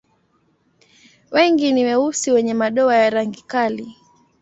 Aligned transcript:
Wengi 1.31 1.71
ni 1.71 1.85
weusi 1.85 2.31
wenye 2.31 2.53
madoa 2.53 2.95
ya 2.95 3.09
rangi 3.09 3.41
kali. 3.41 3.97